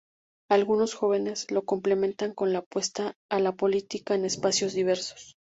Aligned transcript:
Algunos 0.49 0.95
jóvenes 0.95 1.51
lo 1.51 1.63
complementan 1.63 2.33
con 2.33 2.53
la 2.53 2.57
apuesta 2.57 3.13
a 3.29 3.39
la 3.39 3.51
política 3.51 4.15
en 4.15 4.25
espacios 4.25 4.73
diversos. 4.73 5.35